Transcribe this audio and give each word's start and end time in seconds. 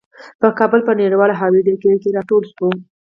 په 0.41 0.47
کابل 0.59 0.79
په 0.87 0.91
نړیوال 0.99 1.31
هوايي 1.39 1.61
ډګر 1.67 1.95
کې 2.01 2.13
راټول 2.17 2.43
شوو. 2.53 2.69